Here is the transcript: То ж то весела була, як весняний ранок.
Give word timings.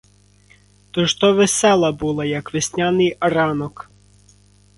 То 0.91 1.05
ж 1.05 1.19
то 1.19 1.33
весела 1.33 1.91
була, 1.91 2.25
як 2.25 2.53
весняний 2.53 3.17
ранок. 3.21 3.91